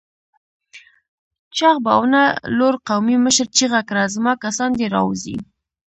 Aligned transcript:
چاغ 1.55 1.77
په 1.85 1.93
ونه 2.01 2.23
لوړ 2.57 2.73
قومي 2.87 3.17
مشر 3.25 3.47
چيغه 3.57 3.81
کړه! 3.89 4.03
زما 4.15 4.33
کسان 4.43 4.69
دې 4.79 4.87
راووځي! 4.93 5.35